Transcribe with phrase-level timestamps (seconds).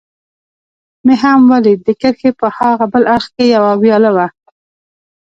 [1.05, 4.27] مې هم ولید، د کرښې په هاغه بل اړخ کې یوه ویاله وه.